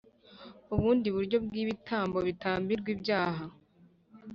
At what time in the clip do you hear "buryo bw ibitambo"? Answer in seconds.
1.15-2.17